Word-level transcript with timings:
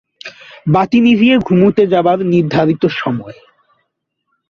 বাতি 0.67 0.99
নিভিয়ে 1.01 1.35
ঘুমুতে 1.37 1.83
যাবার 1.87 2.17
নির্ধারিত 2.25 2.83
সময়। 2.95 3.37